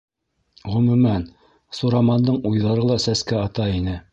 Ғөмүмән, 0.75 1.27
Сурамандың 1.81 2.41
уйҙары 2.53 2.89
ла 2.93 3.01
сәскә 3.07 3.43
ата 3.45 3.73
ине. 3.81 3.99